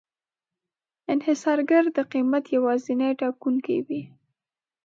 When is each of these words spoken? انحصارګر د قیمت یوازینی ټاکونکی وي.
انحصارګر 1.13 1.83
د 1.97 1.99
قیمت 2.11 2.43
یوازینی 2.55 3.11
ټاکونکی 3.19 3.77
وي. 3.87 4.01